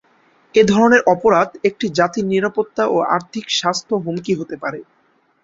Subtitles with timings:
[0.55, 4.79] এ ধরনের অপরাধ একটি জাতির নিরাপত্তা ও আর্থিক স্বাস্থ্য হুমকি হতে পারে।